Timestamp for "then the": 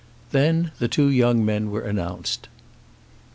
0.31-0.87